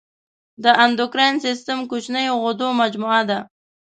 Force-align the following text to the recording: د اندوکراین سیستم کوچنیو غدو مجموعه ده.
د 0.63 0.65
اندوکراین 0.83 1.35
سیستم 1.45 1.79
کوچنیو 1.89 2.41
غدو 2.43 2.69
مجموعه 2.81 3.21
ده. 3.29 3.39